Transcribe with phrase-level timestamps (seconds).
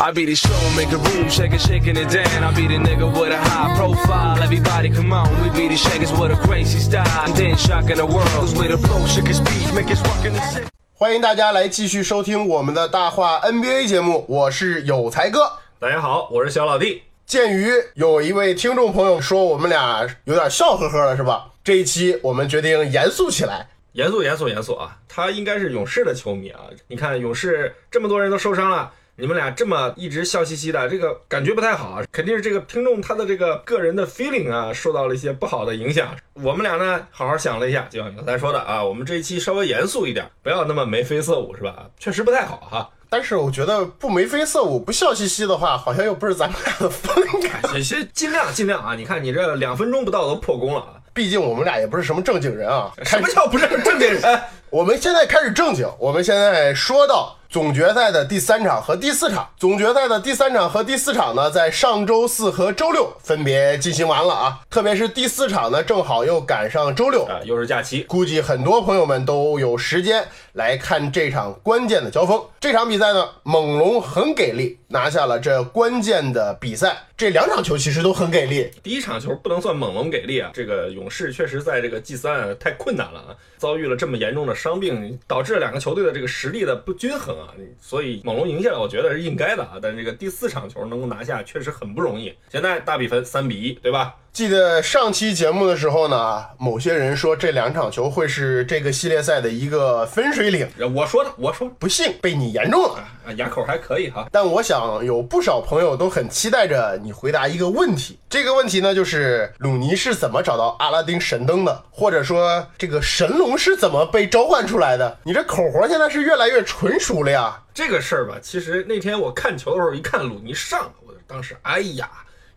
[0.00, 2.42] I be the show, make a room, shake it, shaking it down.
[2.42, 4.42] I be the nigga with a high profile.
[4.42, 7.04] Everybody come on, we be the shakers with a crazy style.
[7.26, 10.32] And then shocking the world, cause we the flow, shake his speed, make us rockin'
[10.32, 10.66] the city.
[10.94, 15.52] 欢迎大家来继续收听我们的大话 NBA 节目，我是有才哥。
[15.78, 17.02] 大家好，我是小老弟。
[17.26, 21.50] 鉴于有一位听众朋友说我们俩有点笑呵呵了，是吧？
[21.62, 23.68] 这一期我们决定严肃起来。
[23.92, 24.96] 严肃，严肃，严肃啊！
[25.06, 26.60] 他应该是勇士的球迷啊。
[26.88, 28.90] 你看，勇士这么多人都受伤了，
[29.22, 32.02] 你们俩这么一直笑嘻嘻的，这个感觉不太好啊。
[32.10, 36.08] 肯定是这个听众他的这个个人的 feeling 啊，受到了一些不好的影响。
[36.32, 41.88] 我们俩呢，好好想了一下，就像刚才说的啊，我们这一期稍微严肃一点，不要那么眉飞色舞，是吧？
[42.00, 42.90] 确实不太好哈。
[43.08, 47.48] 但是我觉得不眉飞色舞、不笑嘻嘻的话，好像又不是咱们俩的风格。
[47.78, 48.96] 也先尽量尽量啊！
[48.96, 50.94] 你看你这两分钟不到都破功了啊！
[51.14, 52.90] 毕竟我们俩也不是什么正经人啊。
[53.04, 54.20] 什么叫不是正经人？
[54.70, 59.46] 我们现在开始正经，我们现在说到总决赛的第三场和第四场。
[59.58, 64.60] 总决赛的第三场和第四场呢，在上周四和周六分别进行完了啊。
[64.70, 72.42] 特别是第四场呢，正好又赶上周六，啊，又是假期，估计很多朋友们都有时间来看这场关键的交锋。
[72.58, 76.96] 这场比赛呢，猛龙很给力，拿下了这关键的比赛。
[77.14, 92.34] 这两场球其实都很给力，第一场球不能算猛龙给力啊，这个勇士确实在这个 G 三啊太困难了啊，遭遇了这么严重的伤病，导致了两个球队的这个实力的不均衡啊，所以猛龙赢下来我觉得是应该的啊，但是这个第四场球能够拿下确实很不容易。
[92.48, 94.16] 现在大比分三比一，对吧？
[94.32, 102.94] 记得上期节目的时候呢，某些人说这两场球会是这个系列赛的一个分水岭，我说的，我说不信被你言中了。
[103.26, 104.26] 啊，牙口还可以哈。
[104.32, 115.18] 但我想有不少朋友都很期待着你回答一个问题，这个问题呢就是鲁尼是怎么找到阿拉丁神灯的，或者说这个神龙是怎么被召唤出来的？
[115.24, 117.62] 你这口活现在是越来越纯熟了呀。
[117.74, 122.08] 这个事儿吧，其实那天我看球的时候，一看鲁尼上了，我当时哎呀。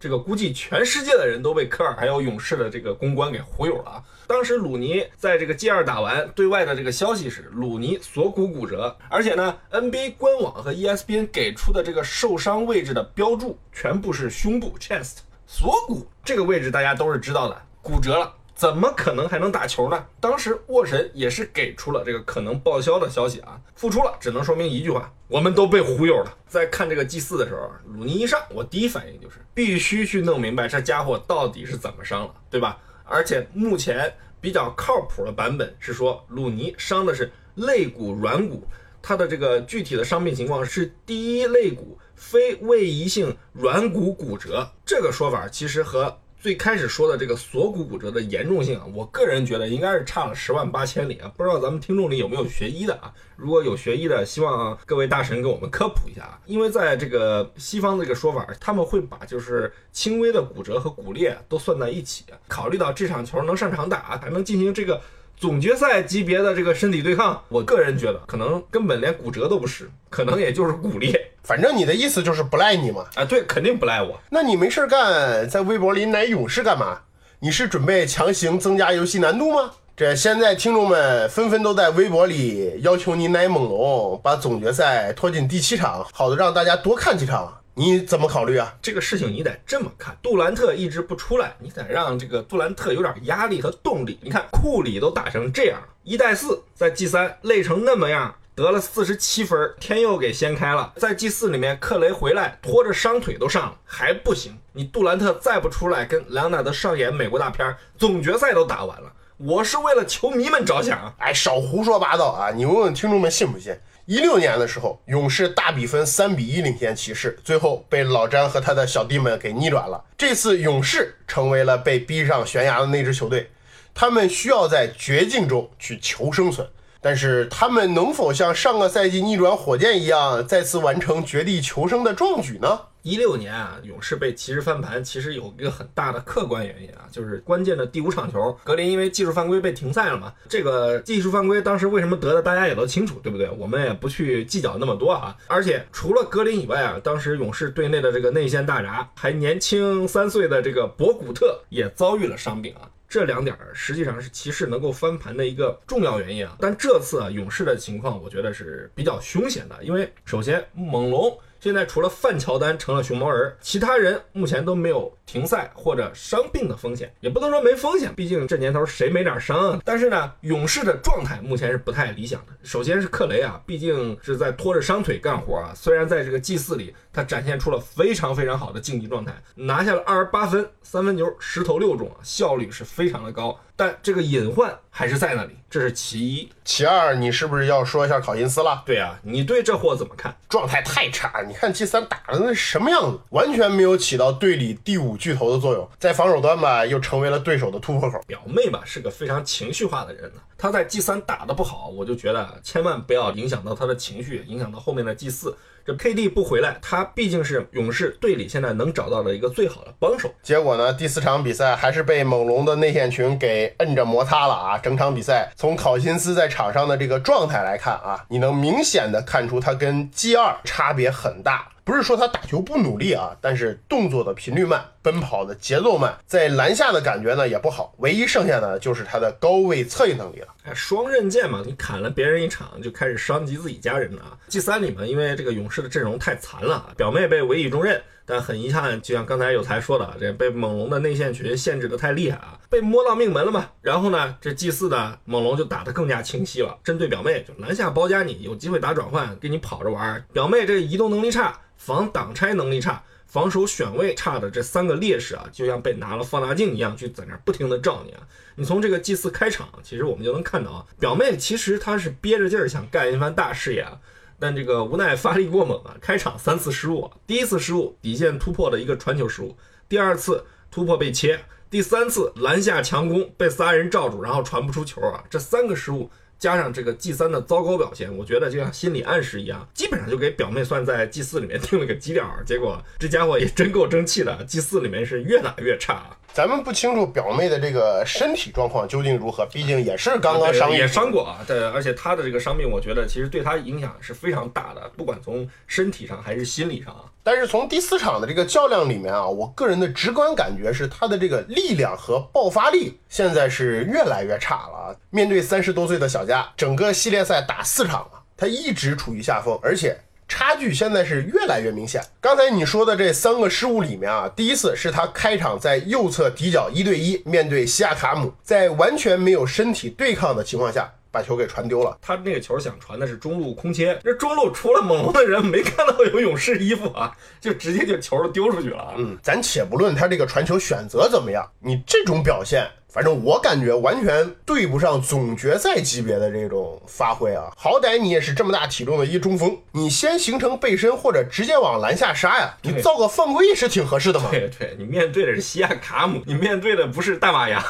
[0.05, 4.03] 这个估计全世界的人都被科尔还有勇士的这个公关给忽悠了啊！
[4.27, 18.31] 当时鲁尼在这个 G 二打完，对外的这个消息是鲁尼锁骨骨折，而且呢，NBA 官网和 ESPN 给出的这个受伤位置的标注全部是胸部 chest 锁骨这个位置，大家都是知道的，骨折了。
[18.55, 20.05] 怎么可能还能打球呢？
[20.21, 26.37] 当时沃神也是给出了这个可能报销的消息啊，复出了，只能说明一句话，我们都被忽悠了。
[26.47, 32.77] 在看这个 G 四的时候，鲁尼一上，我第一反应就是必须去弄明白这家伙到底是怎么伤了，对吧？
[33.03, 38.65] 而且目前比较靠谱的版本是说，鲁尼伤的是肋骨软骨，
[39.01, 44.71] 他的这个具体的伤病情况是第一肋骨非位移性软骨骨折。
[44.85, 51.27] 这个说法其实和最开始说的这个锁骨骨折的严重性啊，我个人觉得应该是差了十万八千里啊！
[51.35, 53.11] 不知道咱们听众里有没有学医的啊？
[53.35, 56.39] 如果有学医的，希望各位大神给我们科普一下啊！
[56.45, 65.01] 因为在这个西方的这个说法，他们会把就是轻微的骨折和骨裂都算在一起，考虑到这场球能上场打，还能进行这个
[65.37, 71.31] 总决赛级别的这个身体对抗，我个人觉得可能根本连骨折都不是，可能也就是骨裂。
[71.43, 73.05] 反正你的意思就是不赖你嘛？
[73.15, 74.19] 啊，对，肯定不赖我。
[74.29, 76.99] 那你没事干，在微博里奶勇士干嘛？
[77.39, 79.71] 你是准备强行增加游戏难度吗？
[79.95, 87.61] 这现在听众们纷纷都在微博里要求你奶猛龙，把总决赛拖进第七场，好的让大家多看几场。
[87.77, 88.73] 你怎么考虑啊？
[88.81, 94.17] 这个事情你得这么看，杜兰特一直不出来，你得让这个杜兰特有点压力和动力。
[94.21, 98.35] 你看库里都打成这样，一带四在 G 三累成那么样。
[98.55, 100.93] 得了四十七分，天又给掀开了。
[100.95, 104.57] 在 G 四里面，克雷回来拖着伤腿都上了，还不行。
[104.71, 109.11] 你杜兰特再不出来，跟莱昂纳德上演美国大片，总决赛都打完了。
[109.35, 111.13] 我是为了球迷们着想。
[111.17, 112.51] 哎，少胡说八道啊！
[112.51, 113.77] 你问问听众们信不信？
[114.05, 120.03] 一六年的时候，勇士大比分三比一领先骑士，最后被老詹和他的小弟们给逆转了。
[120.15, 123.49] 这次勇士成为了被逼上悬崖的那支球队，
[123.95, 126.67] 他们需要在绝境中去求生存。
[127.01, 132.81] 但是他们能否像上个赛季逆转火箭一样，再次完成绝地求生的壮举呢？
[133.05, 140.33] 一六年啊，勇士被骑士翻盘，其实有一个很大的客观原因啊，就是关键的第五场球，格林因为技术犯规被停赛了嘛。
[140.49, 143.47] 这个技术犯规当时为什么得的，大家也都清楚，对不对？
[143.59, 145.37] 我们也不去计较那么多啊。
[145.45, 152.89] 而且除了格林以外啊，当时勇士队内的这个内线大闸，还年轻三岁的这个博古特也遭遇了伤病啊。
[153.07, 156.57] 这两点实际上是骑士能够翻盘的一个重要原因啊。
[156.59, 161.37] 但这次啊，勇士的情况我觉得是比较凶险的，因为首先猛龙。
[161.65, 169.81] 现在除了范乔丹成了熊猫人，其他人目前都没有停赛或者伤病的风险，也不能说没风险，毕竟这年头谁没点伤啊？
[169.83, 172.53] 但是呢，勇士的状态目前是不太理想的。
[172.61, 183.59] 首先是克雷啊，毕竟是在拖着伤腿干活啊，虽然在这个祭祀里他展现出了非常非常好的竞技状态，拿下了二十八分，三分球十投六中，效率是非常的高。
[183.75, 186.49] 但这个隐患还是在那里，这是其一。
[186.63, 188.83] 其二，你是不是要说一下考辛斯了？
[188.85, 190.35] 对啊，你对这货怎么看？
[190.47, 198.21] 状态太差，你看 G 三打的那什么样子，完全没有起到队里第五巨头的作用，在防守端吧，又成为了对手的突破口。
[198.25, 205.55] 表妹吧是个非常情绪化的人呢，他在 G 三打的不好，我就觉得千万不要影响到他的情绪，影响到后面的 G 四。
[205.85, 210.33] 这 KD 不回来，他毕竟是勇士队里现在能找到的一个最好的帮手。
[210.41, 214.77] 结果呢，第四场比赛还是被猛龙的内线群给摁着摩擦了啊！
[214.79, 221.67] 整场比赛从考辛斯在场上的这个状态来看啊，你能明显的看出他跟 G 二差别很大。
[221.85, 227.93] 不是说他打球不努力啊，但是动作的频率慢，奔跑的节奏慢，在篮下的感觉呢也不好。
[227.99, 230.47] 唯一剩下的就是他的高位策应能力了。
[230.63, 234.37] 哎，双刃剑嘛，你砍了别人一场，就开始伤及自己家人了啊。
[234.47, 238.01] G 三里面，因为这个勇士的阵容太残了，表妹被委以重任。
[238.27, 243.69] 但很遗憾，就像刚才有才说的，这被猛龙的内线群限制的太厉害啊，被摸到命门了嘛。
[243.83, 250.25] 然后呢，这祭祀的猛龙就打得更加清晰了，针对表妹就篮下包夹你，有机会打转换，给你跑着玩。
[250.33, 258.21] 表妹这移动能力差，防挡拆能力差，防守选位差的这三个劣势啊，就像被拿了放大镜一样，去在那不停的照你啊。
[258.55, 263.99] 你从这个祭祀开场，其实我们就能看到啊，表妹其实她是憋着劲儿想干一番大事业啊。
[264.37, 269.55] 但这个无奈发力过猛啊，开场三次失误，啊第一次失误底线突破的一个传球失误，
[269.87, 286.17] 第二次突破被切，第三次篮下强攻被仨人罩住，然后传不出球啊，这三个失误加上这个 G 三的糟糕表现，我觉得就像心理暗示一样，基本上就给表妹算在 G 四里面定了个基调，结果这家伙也真够争气的，G 四里面是越打越差。
[286.35, 291.39] 咱们不清楚表妹的这个身体状况究竟如何，毕竟也是刚刚伤愈，也伤过啊。
[291.47, 297.05] 对，而且她的这个伤病，我觉得其实对她影响是非常大的，不管从身体上还是心理上啊。
[297.23, 304.95] 但是从第四场的这个较量里面啊，我个人的直观感觉是她的这个力量和爆发力现在是越来越差了啊。
[305.11, 309.97] 面对三十多岁的小佳，整个系列赛打四场了，她一直处于下风，而且。
[310.27, 312.01] 差距现在是越来越明显。
[312.19, 321.97] 刚才你说的这三个失误里面啊，第一次是他开场在右侧底角一对一面对西亚卡姆，在完全没有身体对抗的情况下把球给传丢了。
[322.01, 328.93] 他那个球想传的是中路空切，这中路除了猛龙的人没看到有勇士衣服啊， 就直接就球丢出去了啊。
[328.97, 332.67] 嗯，咱且不论他这个传球选择怎么样，你这种表现。
[332.95, 337.51] 反正我感觉完全对不上总决赛级别的这种发挥啊！
[337.57, 342.55] 好歹你也是这么大体重的一中锋，你先形成背身或者直接往篮下杀呀！
[342.61, 344.29] 你造个犯规是挺合适的嘛？
[344.31, 347.61] 对对，你面对的是西亚卡姆，你面对的不是大马羊，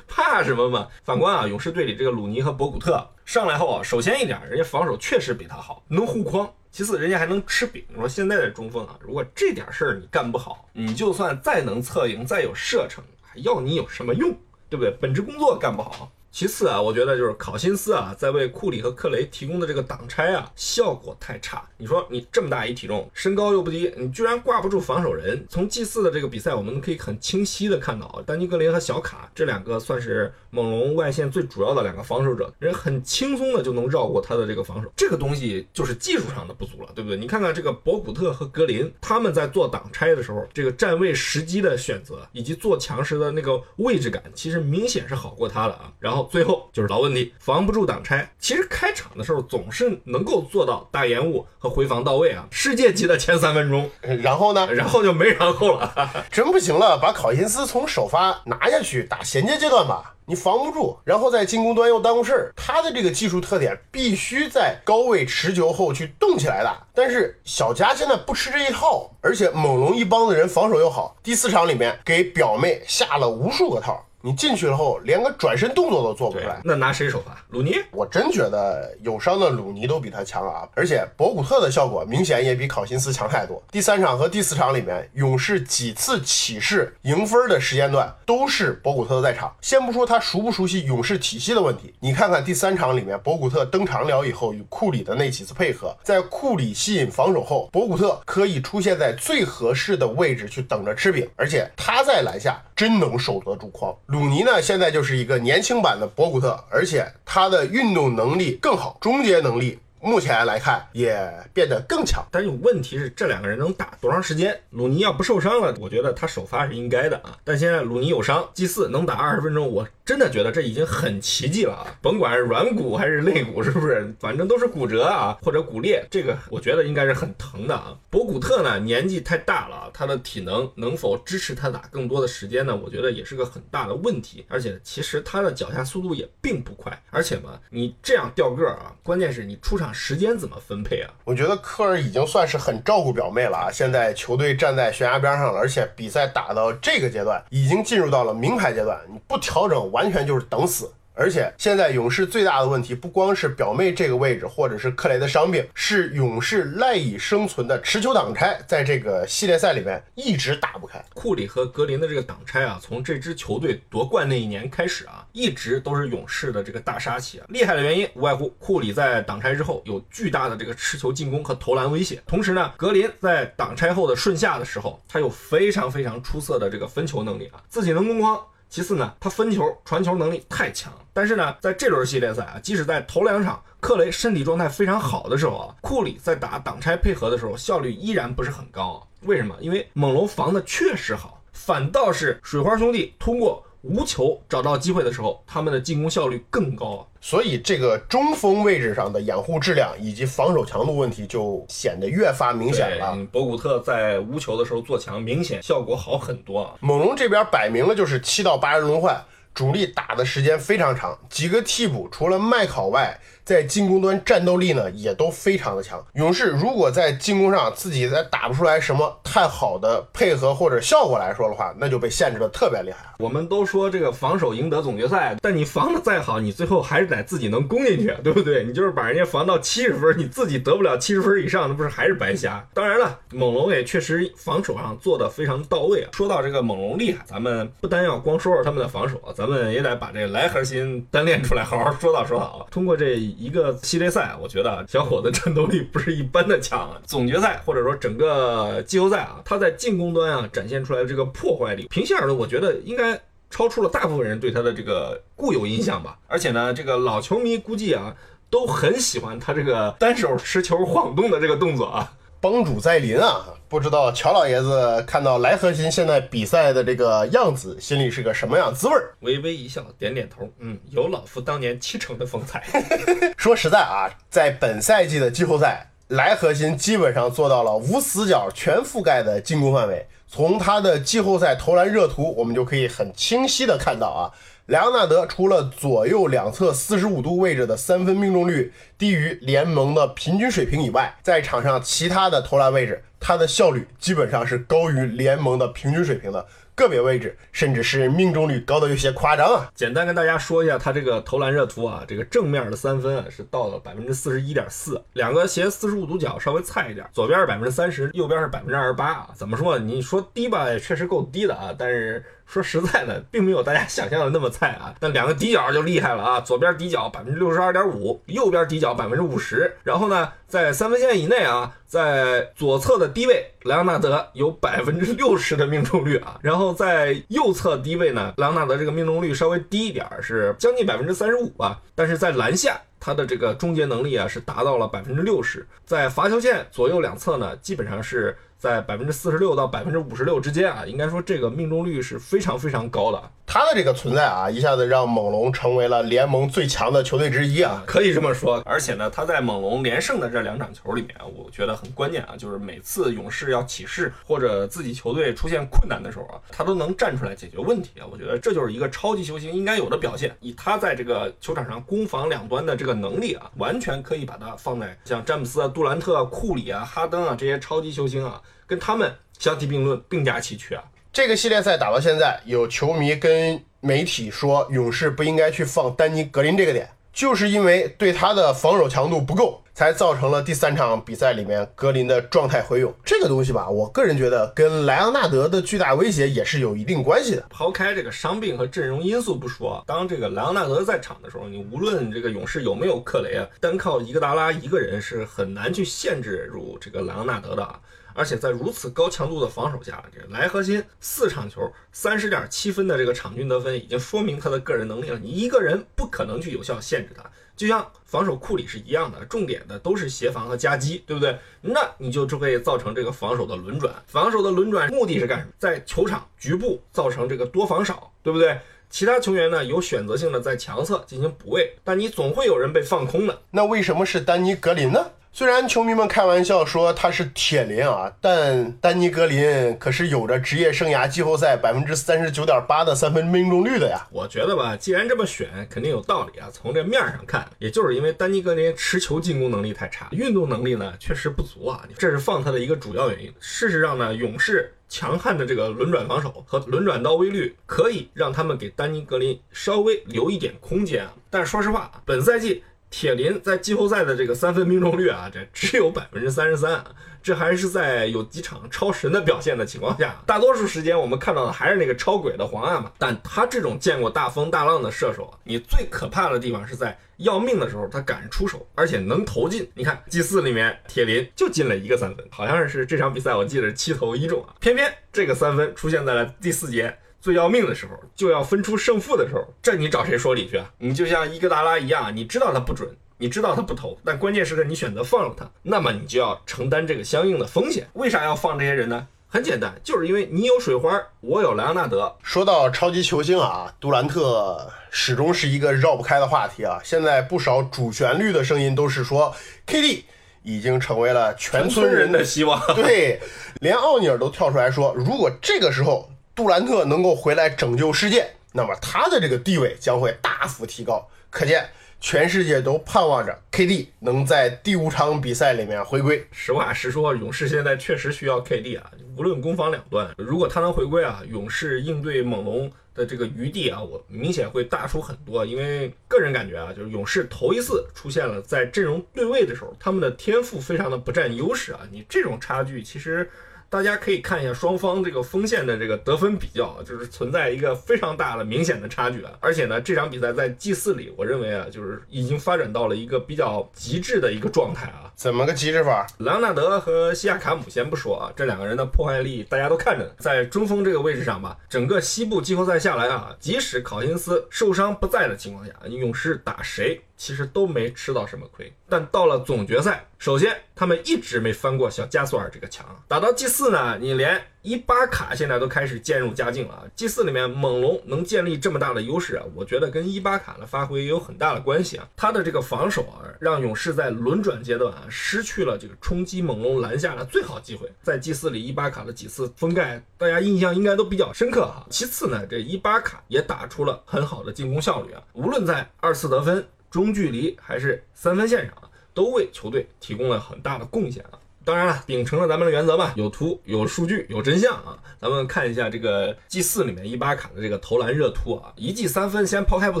[0.08, 0.88] 怕什么嘛？
[1.04, 7.84] 反观啊，勇士队里这个鲁尼和博古特上来后啊，首先一点，人家防守确实比他好，能护框；其次，人家还能吃饼。
[7.90, 14.34] 你说现在的中锋啊，如果这点事儿你干不好，你就算再能策应，再有射程，还要你有什么用？
[14.70, 14.90] 对不对？
[15.00, 16.10] 本职工作干不好。
[16.32, 21.68] 其次啊，我觉得就是考辛斯啊，在为库里和克雷提供的这个挡拆啊，效果太差。
[21.76, 25.44] 你说你这么大一体重，身高又不低，你居然挂不住防守人。
[25.48, 34.88] 从祭祀的这个比赛，我们可以很清晰的看到，丹尼格林和小卡这两个算是猛龙外线最主要的两个防守者，人很轻松的就能绕过他的这个防守。
[34.94, 37.18] 这个东西就是技术上的不足了，对不对？
[37.18, 45.92] 你看看这个博古特和格林，他们在做挡拆的时候，这个站位时机的选择以及做强时的那个位置感，其实明显是好过他的啊。
[45.98, 46.19] 然后。
[46.24, 48.30] 最后就是老问题，防不住挡拆。
[48.38, 53.88] 其实开场的时候总是能够做到大延误和回防到位啊，世界级的前三分钟。
[54.22, 54.68] 然后呢？
[54.72, 55.92] 然后就没然后了，
[56.30, 62.52] 真不行了，把考辛斯从首发拿下去打衔接阶段吧，你防不住，然后在进攻端又耽误事儿。
[62.56, 66.70] 他的这个技术特点必须在高位持球后去动起来的。
[66.94, 74.04] 但是小加现在不吃这一套，而且猛龙一帮子人防守又好，第四场里面给表妹下了无数个套。
[74.22, 76.60] 你进去了后连个转身动作都做不出来。
[76.64, 77.36] 那拿谁首发？
[77.48, 77.76] 鲁尼？
[77.90, 80.68] 我真觉得有伤的鲁尼都比他强啊！
[80.74, 83.62] 而且博古特的效果明显也比考辛斯强太多。
[83.70, 89.54] 第三场和第四场里面，勇士几次起势赢分的时间段都是博古特在场。
[89.60, 103.94] 先不说他熟不熟悉勇士体系的问题，你看看第三场里面博古特登场了以后与库里的那几次配合，在库里吸引防守后，博古特可以出现在最合适的位置去等着吃饼，而且他在篮下真能守得住框。
[104.06, 109.78] 鲁尼呢，现在就是一个年轻版的博古特，而且他的运动能力更好，终结能力。
[110.02, 114.58] 目前来看也变得更强，但有问题是这两个人能打多长时间？
[114.70, 117.36] 鲁尼要不受伤了，我觉得他首发是应该的啊。
[117.44, 121.86] 但现在鲁尼有伤，祭祀能打二十分钟，我真的觉得这已经很奇迹了啊！
[122.00, 124.14] 甭管是软骨还是肋骨，是不是？
[124.18, 127.94] 反正都是骨折啊或者骨裂，这个我觉得应该是很疼的啊。
[128.08, 132.74] 博古特呢年纪太大了，他的体能能否支持他打更多的时间呢？
[132.74, 134.46] 我觉得也是个很大的问题。
[134.48, 139.89] 而且其实他的脚下速度也并不快，而且嘛，你这样掉个儿啊，关键是你出场。
[139.92, 141.10] 时间怎么分配啊？
[141.24, 143.70] 我觉得科尔已经算是很照顾表妹了啊！
[143.70, 150.92] 现在球队站在悬崖边上了，而且比赛打到这个阶段，已经进入到了名牌阶段，你不调整，完全就是等死。
[151.20, 160.98] 而且现在勇士最大的问题不光是表妹这个位置，或者是克雷的伤病，是勇士赖以生存的持球挡拆，在这个系列赛里面一直打不开。
[161.12, 167.44] 库里和格林的这个挡拆啊，从这支球队夺冠那一年开始啊，一直都是勇士的这个大杀器啊。
[167.50, 178.42] 厉害的原因无外乎库里在挡拆之后有巨大的这个持球进攻和投篮威胁，同时呢，格林在挡拆后的顺下的时候，他有非常非常出色的这个分球能力啊，自己能攻框。
[178.70, 180.92] 其次呢，他分球、传球能力太强。
[181.12, 189.06] 但是呢，在这轮系列赛啊，即使在头两场克雷身体状态非常好的时候啊，库里在打挡拆配合的时候效率依然不是很高。
[189.22, 189.54] 为什么？
[189.60, 193.62] 因为猛龙防的确实好，反倒是水花兄弟通过。
[193.82, 203.16] 无球找到机会的时候，他们的进攻效率更高，所以这个中锋位置上的掩护质量以及防守强度问题就显得越发明显了。
[203.32, 206.74] 博古特在无球的时候做强，明显效果好很多啊。
[206.80, 209.24] 猛龙这边摆明了就是七到八人轮换。
[209.52, 213.18] 主力打的时间非常长，几个替补除了麦考外，
[213.50, 216.00] 在进攻端战斗力呢也都非常的强。
[216.14, 223.12] 勇士如果在进攻上自己再打不出来什么太好的配合或者效果来说的话，那就被限制的特别厉害。
[223.18, 228.62] 我们都说这个防守赢得总决赛，但你防的再好，你最后还是得自己能攻进去，对不对？
[228.62, 232.64] 你就是把人家防到七十分，你自己得不了七十分以上，那不是还是白瞎？
[232.72, 236.10] 当然了，猛龙也确实防守上做的非常到位啊。
[236.12, 242.64] 说到这个猛龙厉害，咱们不单要光说说他们的防守，咱们也得把这个来核心单练出来，好好说道说道。
[242.70, 246.90] 通过这一个系列赛，我觉得小伙子战斗力不是一般的强。
[247.06, 253.20] 总决赛或者说整个季后赛啊，他在进攻端啊展现出来的这个破坏力，平心而论，我觉得应该。
[253.52, 258.14] 超出了大部分人对他的这个固有印象吧， 而且呢，这个老球迷估计啊
[258.48, 263.44] 都很喜欢他这个单手持球晃动的这个动作啊，帮主在临啊！
[263.68, 269.14] 不知道乔老爷子看到莱核心现在比赛的这个样子，心里是个什么样滋味儿？
[269.20, 272.64] 微微一笑，点点头，嗯，有老夫当年七成的风采。
[273.36, 280.06] 说实在啊，在本赛季的季后赛，莱核心基本上做到了无死角、全覆盖的进攻范围。
[280.26, 284.32] 从他的季后赛投篮热图，我们就可以很清晰的看到啊，
[284.70, 296.46] 莱昂纳德除了左右两侧四十五度位置的三分命中率低于联盟的平均水平以外，在场上其他的投篮位置，他的效率基本上是高于联盟的平均水平的。
[296.76, 299.68] 个别位置，甚至是命中率高的有些夸张啊！
[299.74, 309.28] 简单跟大家说一下他这个投篮热图啊，这个正面的三分啊是到了百分之四十一点四，两个斜四十五度角稍微菜一点，左边是百分之三十，右边是百分之二十八啊。
[309.34, 309.78] 怎么说？
[309.78, 312.24] 你说低吧，确实够低的啊，但是。
[312.50, 314.92] 说实在的，并没有大家想象的那么菜啊。
[314.98, 319.72] 那两个底角就厉害了啊，左边底角百分之六十二点五，右边底角百分之五十。
[319.84, 326.40] 然后呢，在三分线以内啊，在左侧的低位，莱昂纳德有百分之六十的命中率啊。
[326.42, 331.80] 然后在右侧低位呢，莱昂纳德这个命中率稍微低一点，是将近百分之三十五啊。
[331.94, 335.64] 但是在篮下，他的这个终结能力啊是达到了百分之六十。
[335.84, 338.36] 在罚球线左右两侧呢，基本上是。
[338.60, 343.30] 在百分之四十六到百分之五十六之间啊，应该说这个命中率是非常非常高的。
[343.46, 348.62] 他的这个存在啊，一下子让猛龙成为了联盟最强的球队之一啊，可以这么说。
[348.66, 358.06] 而且呢，他在猛龙连胜的这两场球里面，我觉得很关键啊，就是每次勇士要起势或者自己球队出现困难的时候啊，他都能站出来解决问题啊。
[358.12, 360.36] 我觉得这就是一个超级球星应该有的表现。
[360.40, 370.82] 以他在这个球场上攻防两端的这个能力啊，完全可以把他放在像詹姆斯啊、杜兰特、啊、库里啊、哈登啊这些超级球星啊，跟他们相提并论，并驾齐驱啊。
[371.12, 382.94] 这个系列赛打到现在，有球迷跟媒体说勇士不应该去放丹尼格林这个点，就是因为对他的防守强度不够，才造成了第三场比赛里面格林的状态回勇。
[383.04, 387.44] 这个东西吧，我个人觉得跟莱昂纳德的巨大威胁也是有一定关系的。
[387.50, 397.80] 抛开这个伤病和阵容因素不说，当这个莱昂纳德在场的时候，你无论这个勇士有没有克雷啊，单靠伊戈达拉一个人是很难去限制住这个莱昂纳德的啊。
[398.14, 405.18] 而且在如此高强度的防守下，这莱核心四场球三十点七分的这个场均得分，已经说明他的个人能力了。
[405.18, 407.22] 你一个人不可能去有效限制他，
[407.56, 411.38] 就像防守库里是一样的，重点的都是协防和夹击，对不对？
[411.60, 413.94] 那你就就会造成这个防守的轮转。
[414.06, 415.52] 防守的轮转目的是干什么？
[415.58, 418.58] 在球场局部造成这个多防少，对不对？
[418.88, 423.42] 其他球员呢有选择性的在强侧进行补位，但你总会有人被放空的。
[423.52, 425.12] 那为什么是丹尼格林呢？
[425.32, 434.04] 虽然球迷们开玩笑说他是铁林啊，但丹尼格林可是有着职业生涯季后赛百分之三十九点八的三分命中率的呀。
[434.10, 436.48] 我觉得吧，既然这么选，肯定有道理啊。
[436.52, 443.32] 从这面上看，也就是因为丹尼格林持球进攻能力太差，运动能力呢确实不足啊，这是放他的一个主要原因。
[443.38, 451.14] 事实上呢，勇士强悍的这个轮转防守和轮转到位率，可以让他们给丹尼格林稍微留一点空间啊。
[451.30, 452.64] 但是说实话，本赛季。
[452.90, 456.84] 铁林在季后赛的这个三分命中率啊，这只有百分之三十三，
[457.22, 462.90] 这还是在有几场超神的表现的情况下，大多数时间我们看到的还是那个超鬼的黄案嘛。
[462.98, 469.70] 但他这种见过大风大浪的射手，你最可怕的地方是在要命的时候他敢出手，而且能投进。
[469.74, 476.98] 你看 G 四里面铁林就进了一个三分，好像是这场比赛我记得是七投一中啊，偏偏这个三分出现在了第四节。
[477.20, 480.70] 最要命的时候，就要分出胜负的时候，这你找谁说理去啊？
[480.78, 487.86] 你就像伊戈达拉一样，你知道他不准，你知道他不投，但关键时刻你选择放了他，那么你就要承担这个相应的风险。
[487.92, 489.06] 为啥要放这些人呢？
[489.28, 492.16] 很简单，就是因为你有水花，我有莱昂纳德。
[492.22, 496.80] 说到超级球星啊，杜兰特始终是一个绕不开的话题啊。
[496.82, 499.32] 现在不少主旋律的声音都是说
[499.66, 500.04] ，KD
[500.42, 502.60] 已经成为了全村人的希望。
[502.74, 503.20] 对，
[503.60, 506.10] 连奥尼尔都跳出来说，如果这个时候。
[506.40, 511.06] 杜兰特能够回来拯救世界，那么他的这个地位将会大幅提高。
[511.28, 511.68] 可见
[512.00, 516.26] 全世界都盼望着 KD 能在第五场比赛里面回归。
[516.32, 525.44] 实话实说，勇士现在确实需要 KD 啊，无论攻防两端，如果他能回归啊，勇士应对猛龙的这个余地啊，我明显会大出很多。
[525.44, 531.80] 因为个人感觉啊，就是勇士头一次出现了在阵容对位的时候，他们的天赋非常的不占优势啊。
[531.92, 533.30] 你这种差距其实。
[533.70, 539.30] 大家可以看一下双方这个锋线的这个得分比较，就是存在一个非常大的明显的差距啊。
[539.38, 545.12] 而且呢，这场比赛在 G 四里，我认为啊，就是已经发展到了一个比较极致的一个状态啊。
[545.14, 546.04] 怎么个极致法？
[546.18, 557.00] 莱昂纳德和西亚卡姆先不说啊，这两个人的破坏力大家都看着呢，在中锋这个位置上吧，整个西部季后赛下来啊，即使考辛斯受伤不在的情况下，勇士打谁？
[557.16, 562.86] 其实都没吃到什么亏，但到了总决赛，首先他们一直没翻过小加索尔这个墙。
[563.06, 566.84] 打到 G 四四呢，你连伊巴卡现在都开始渐入佳境了啊。
[566.96, 572.08] G 四里面猛龙能建立这么大的优势啊，我觉得跟伊巴卡的发挥也有很大的关系啊。
[572.16, 577.86] 他的这个防守啊，让勇士在轮转阶段啊失去了这个冲击猛龙篮下的最好机会。
[578.02, 581.86] 在 G 四里，伊巴卡的几次封盖，大家印象应该都比较深刻哈。
[581.90, 586.66] 其次呢，这伊巴卡也打出了很好的进攻效率啊，无论在二次得分。
[586.90, 591.38] 中距离还是三分线上啊，都为球队提供了很大的贡献啊。
[591.64, 594.98] 当然了，秉承了咱们的原则嘛，有图、有数据、有真相啊。
[595.20, 600.00] 咱们看一下这个 G 四里面伊巴卡的这个投篮热图啊，一记三分先抛开不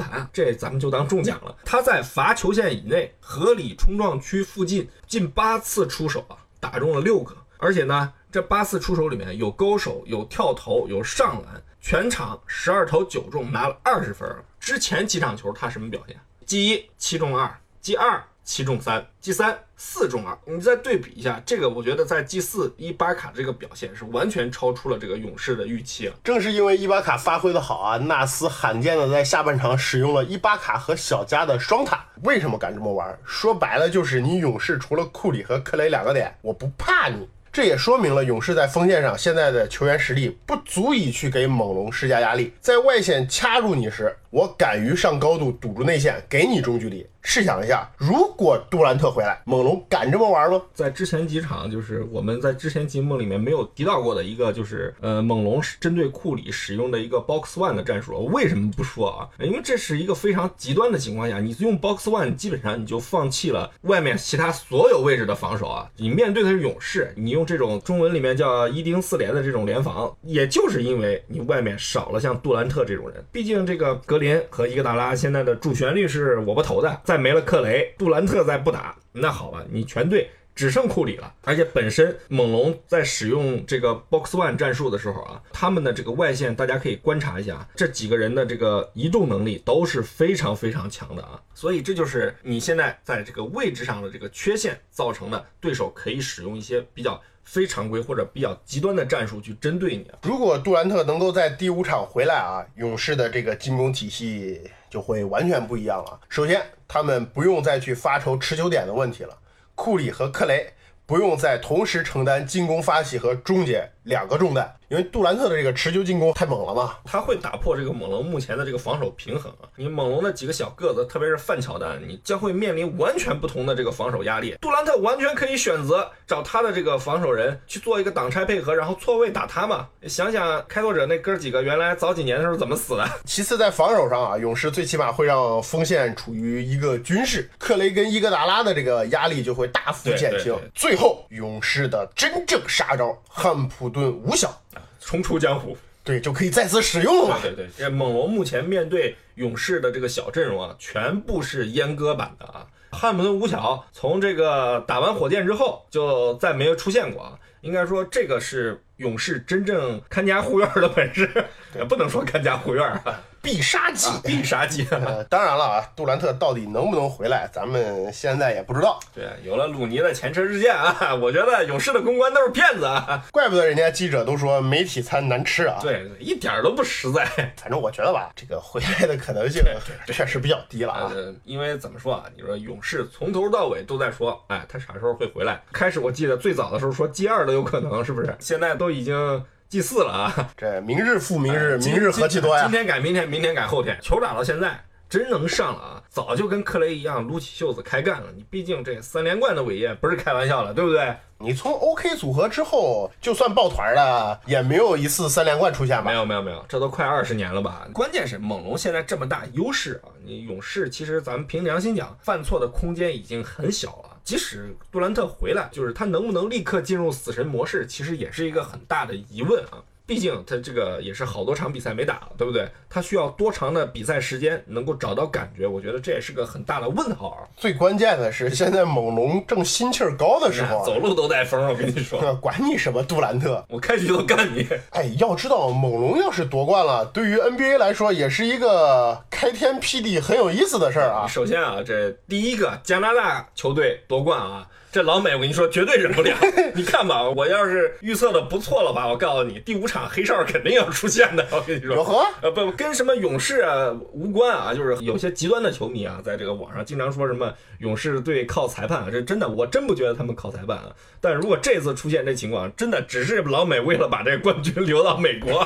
[0.00, 1.54] 谈，这咱们就当中奖了。
[1.64, 14.26] 他在罚球线以内合理冲撞区附近近八次出手啊，打中了六个，而且呢，这八次出手里面有勾手、有跳投、有上篮，全场十二投九中，拿了二十分。
[14.58, 20.36] 之前几场球他什么表现？G 一七中二，G 二七中三，G 三四中二。
[20.44, 26.14] 你再对比一下，这个我觉得在 G 四伊巴卡这个表现是完全超出了这个勇士的预期啊。
[26.24, 32.04] 正是因为伊巴卡发挥的好啊，纳斯罕见的在下半场使用了伊巴卡和小加的双塔。
[32.24, 33.16] 为什么敢这么玩？
[33.24, 37.28] 说白了就是你勇士除了库里和克雷两个点，我不怕你。
[37.52, 42.52] 这也说明了勇士在锋线上现在的球员实力不足以去给猛龙施加压力。
[42.60, 47.04] 在外线掐住你时，我敢于上高度堵住内线，给你中距离。
[47.22, 50.60] 试想一下，如果杜兰特回来，猛龙敢这么玩吗？
[50.72, 58.24] 在之前几场，就是我们在之前节目里面没有提到过的一个，就是呃，猛龙是针对库里使用的一个 box one 的战术。
[58.26, 59.28] 为什么不说啊？
[59.40, 65.88] 因为这是一个非常极端的情况下，你用 box one，基本上你就放弃了外面其他所有位置的防守啊。
[65.96, 73.22] 你面对的是勇士，你用这种中文里面叫一丁四连的这种联防，也就是因为你外面少了像杜兰特这种人。
[73.30, 80.30] 毕竟这个格林和伊戈达拉现在的主旋律是我不投的，再没了克雷，杜兰特再不打，那好吧，你全队。
[80.54, 97.20] 只剩库里了，而且本身猛龙在使用这个 box one 战术的时候啊，他们的这个外线大家可以观察一下，这几个人的这个移动能力都是非常非常强的啊，所以这就是你现在在这个位置上的这个缺陷造成的，对手可以使用一些比较
[97.52, 100.08] 非常规或者比较极端的战术去针对你。
[100.22, 106.20] 如果杜兰特能够在第五场回来啊，勇士的这个进攻体系就会完全不一样了。
[106.28, 109.36] 首先，他们不用再去发愁持球点的问题了。
[109.74, 110.72] 库里和克雷
[111.06, 114.76] 不用再同时承担进攻发起和终结两个重担。
[114.90, 119.68] 因为杜兰特的这个持球进攻太猛了嘛，他会打破这个猛龙目前的这个防守平衡啊。
[119.76, 124.56] 你猛龙的几个小个子，特别是范乔丹，你将会面临完全不同的这个防守压力。
[124.60, 129.86] 杜兰特完全可以选择找他的这个防守人去做一个挡拆配合，然后错位打他嘛。
[130.08, 133.08] 想想开拓者那哥几个原来早几年的时候怎么死的。
[133.24, 140.52] 其次，在防守上啊，勇士最起码会让锋线处于一个均势，克雷跟伊戈达拉的这个压力就会大幅减轻。
[140.74, 144.52] 最后，勇士的真正杀招——汉普顿五小。
[145.00, 147.38] 重出江湖，对，就可以再次使用了。
[147.42, 152.66] 对对，这猛龙目前面对勇士的这个小阵容啊，全部是阉割版的啊。
[152.92, 157.38] 汉姆顿五小从这个打完火箭之后，就再没有出现过啊。
[157.60, 161.30] 应该说，这个是勇士真正看家护院的本事，
[161.76, 163.22] 也不能说看家护院啊。
[163.42, 164.86] 必杀技，必杀技。
[165.28, 169.00] 当然了啊，杜兰特到底能不能回来，咱们现在也不知道。
[169.14, 173.24] 对，有了鲁尼的前车之鉴啊， 我觉得勇士的公关都是骗子啊。
[173.32, 175.78] 怪不得人家记者都说媒体餐难吃啊。
[175.80, 177.24] 对，一点都不实在。
[177.56, 179.62] 反正我觉得吧，这个回来的可能性
[180.06, 181.12] 确实比较低了啊。
[181.44, 185.60] 因为怎么说啊，你说勇士从头到尾都在说，哎，他啥时候会回来？
[185.72, 188.34] 开始我记得最早的时候说 G 二都有可能，是不是？
[188.38, 189.44] 现在都已经。
[189.70, 190.50] 祭祀了啊！
[190.56, 192.64] 这明日复明日，明日何其多呀！
[192.64, 194.76] 今天改明天，明天改后天，球打到现在
[195.08, 196.02] 真能上了啊！
[196.08, 198.26] 早就跟克雷一样撸起袖子开干了。
[198.34, 201.14] 你毕竟这三连冠的伟业不是开玩笑的，对不对？
[201.42, 206.10] 你从 OK 组合之后，就算抱团了，也没有一次三连冠出现吧？
[206.10, 207.88] 没有没有没有，这都快二十年了吧？
[207.94, 210.12] 关键是猛龙现在这么大优势啊！
[210.22, 214.18] 你勇士其实咱们凭良心讲，犯错的空间已经很小了。
[214.22, 219.80] 即使杜兰特回来，就是他能不能立刻进入死神模式，其实也是一个很大的疑问啊。
[220.10, 222.68] 毕竟他这个也是好多场比赛没打，对不对？
[222.88, 225.68] 他需要多长的比赛时间能够找到感觉？
[225.68, 227.48] 我觉得这也是个很大的问号。
[227.56, 231.64] 最关键的是，现在猛龙正心气儿高的时候，走路都带风。
[231.64, 234.66] 我跟你说， 管你什么杜兰特，我开局都干你。
[234.90, 241.24] 哎，要知道猛龙要是夺冠了，对于 NBA 来说也是一个开天辟地、很有意思的事儿啊。
[241.28, 244.66] 首先啊，这第一个加拿大球队夺冠啊。
[244.92, 246.36] 这老美，我跟你说，绝对忍不了。
[246.74, 251.46] 你看吧，我要是预测的不错了吧，我告诉你，第五场黑哨肯定要出现的。
[251.52, 260.90] 我跟你说，呃，不，跟什么勇士啊无关啊，就是有些极端的球迷啊，在这个网上经常说什么勇士队靠裁判啊，这真的，我真不觉得他们靠裁判啊。
[261.20, 265.64] 但如果这次出现这情况，真的只是老美为了把这个冠军留到美国，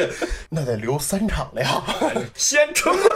[0.48, 1.82] 那得留三场了呀，
[2.34, 3.10] 先撑着，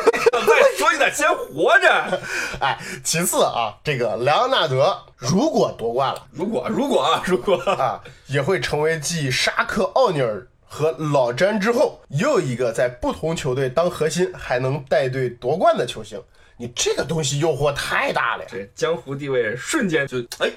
[0.46, 2.20] 再说你得先活着。
[2.60, 16.22] 哎，其次啊，这个莱昂纳德如果夺冠了，如果如果啊，如果啊，也会成为继沙克奥尼尔和老詹之后又一个在不同球队当核心还能带队夺冠的球星。
[16.58, 18.48] 你这个东西诱惑太大了呀！
[18.50, 20.50] 这江湖地位瞬间就哎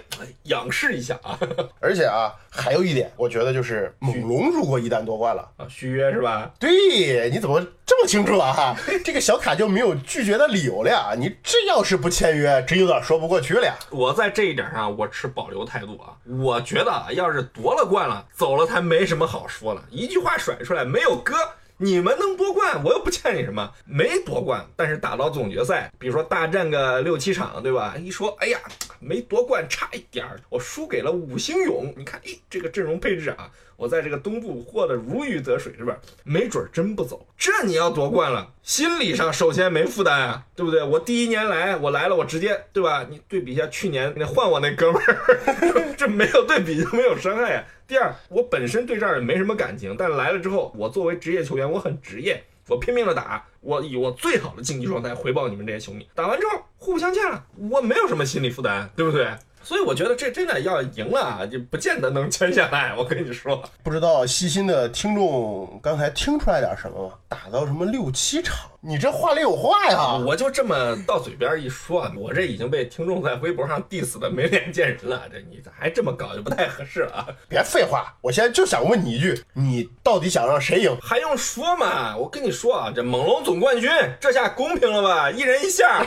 [0.44, 1.38] 仰视一下啊！
[1.82, 6.50] 而且啊，还有一点，我觉得就是猛龙如果一旦夺冠了啊，续约是吧？
[6.58, 8.76] 对，你怎么这么清楚啊哈？
[9.04, 11.14] 这个小卡就没有拒绝的理由了呀！
[11.18, 13.76] 你这要是不签约，真有点说不过去了呀！
[13.90, 16.16] 我在这一点上，我持保留态度啊！
[16.26, 21.36] 我觉得要是夺了冠了，走了他没什么好说了，一句话甩出来，没有哥。
[21.82, 23.72] 你们能夺冠，我又不欠你什么。
[23.86, 27.96] 没夺冠，但是打到总决赛，比如说大战个六七场，对吧？
[27.98, 28.60] 一说，哎呀，
[29.00, 31.94] 没夺冠，差一点儿，我输给了五星勇。
[31.96, 35.98] 你看，哎，这个阵容配置啊，我在这个东部获得如鱼得水，是吧？
[36.26, 37.26] 没准真不走。
[37.38, 40.84] 这你要夺冠了，心理上首先没负担啊，对不对？
[40.84, 43.08] 我第一年来，我来了，我直接，对吧？
[43.10, 47.64] 你对比一下去年，你换我那哥们儿， 这没有对比就没有伤害呀。
[47.88, 56.06] 第二，我本身对这儿也没什么感情，但来了之后，我作为职业球员，我很职业，我拼命的打，我以我最好的竞技状态回报你们这些球迷。
[56.14, 59.30] 打完之后，互不相欠了，我没有什么心理负担，对不对？
[59.70, 62.92] 所以我觉得这真的要赢了，就不见得能签下来。
[62.98, 67.14] 我跟你说， 不知道细心的听众刚才听出来点什么吗？
[67.28, 70.16] 打到什么六七场，你这话里有话呀！
[70.26, 75.22] 我就这么到嘴边一说，我这已经被听众在微博上 diss 的没脸见人了。
[75.32, 77.28] 这你还这么搞就不太合适了啊！
[77.48, 80.98] 别废话，我现在就想问你一句，你到底想让谁赢？
[81.00, 82.18] 还用说吗？
[82.18, 83.88] 我跟你说啊，这猛龙总冠军，
[84.20, 85.30] 这下公平了吧？
[85.30, 86.04] 一人一下。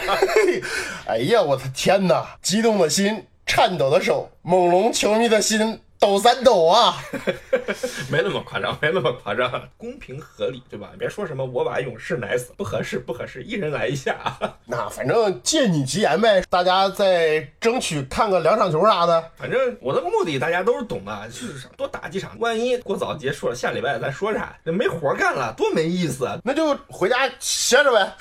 [1.07, 2.27] 哎呀，我的天哪！
[2.43, 3.25] 激动的心。
[3.47, 6.97] 颤抖的手，猛龙球迷的心抖三抖啊！
[8.11, 10.91] 没那么夸张，没那么夸张，公平合理，对吧？
[10.99, 14.37] 别说什么我把勇士奶死，不合适，不合适，一人来一下。
[14.67, 19.31] 那反正借你吉言呗，大家再争取看个两场球啥的。
[19.37, 26.29] 反正我的目的大家都是懂的，就是多打几场，万一过早结束了，下礼拜再说啥，那没活干了，多没意思。
[26.43, 28.13] 那就回家歇着呗。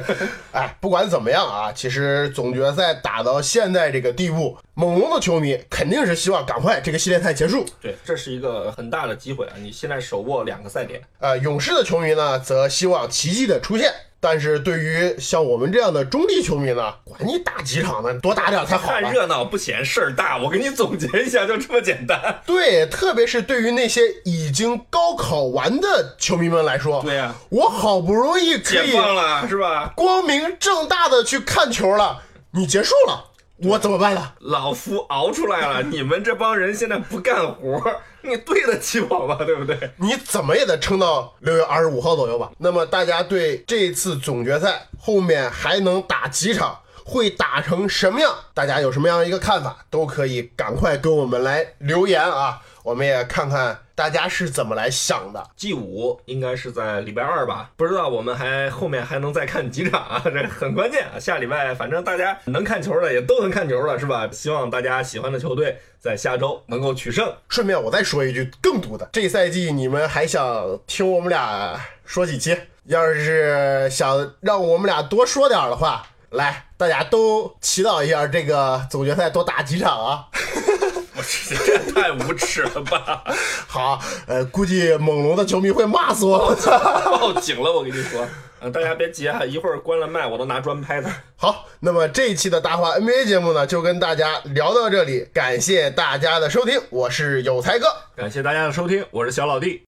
[0.52, 4.58] 哎，不管怎么样啊，其实总决赛打到现在这个地步。
[4.80, 9.52] 猛龙的球迷肯定是希望赶快这个系列赛结束，对，这是一个很大的机会啊！
[9.60, 11.02] 你现在手握两个赛点。
[11.18, 13.92] 呃，勇士的球迷呢，则希望奇迹的出现。
[14.22, 18.88] 但是对于像我们这样的中立球迷呢，管你打几场呢，多打点才好。
[18.88, 22.40] 看热闹不嫌事儿大，我给你总结一下，就这么简单。
[22.46, 29.92] 对，特别是对于那些已经高考完的球迷们来说，对呀，我好不容易解放了，是吧？
[29.94, 33.29] 光明正大的去看球了，你结束了。
[33.62, 34.32] 我怎么办呢？
[34.40, 37.82] 老夫熬出来了，你们这帮人现在不干活，
[38.22, 39.36] 你对得起我吗？
[39.44, 39.78] 对不对？
[39.96, 42.50] 你怎么也得撑到六月二十五号左右吧。
[42.58, 46.78] 那么大家对这次总决赛后面还能打几场，
[47.10, 48.32] 会打成什么样？
[48.54, 52.62] 大家有什么样一个看法，都可以赶快跟我们来留言啊！
[52.84, 55.44] 我们也看看大家是怎么来想的。
[55.56, 57.72] G 五应该是在礼拜二吧？
[57.76, 60.22] 不知道我们还后面还能再看几场啊？
[60.24, 61.18] 这很关键啊！
[61.18, 64.28] 下礼拜反正大家能看球的也都能看球了，是吧？
[64.30, 67.34] 希望大家喜欢的球队在下周能够取胜。
[67.48, 72.56] 顺便我再说一句更毒的，这赛季你们还想听我们俩说几期？
[72.84, 80.24] 要是想让我们俩多说点的话，来，大家都祈祷一下这个总决赛多打几场啊！
[81.14, 83.22] 我这太无耻了吧！
[83.68, 86.56] 好，呃，估计猛龙的球迷会骂死我，
[87.04, 87.70] 报 警了！
[87.70, 88.26] 我跟你说，
[88.62, 91.14] 嗯，大家别急啊，一会儿关了麦，我都拿砖拍他。
[91.36, 99.78] 好，那么这一期的大话 NBA 节目呢，就跟大家聊到这里，感谢大家的收听，我是有才哥，感谢大家的收听，我是小老弟。